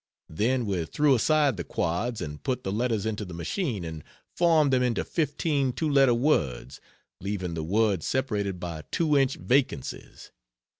[0.29, 4.03] Then we threw aside the quads and put the letters into the machine and
[4.35, 6.81] formed them into 15 two letter words,
[7.19, 10.31] leaving the words separated by two inch vacancies.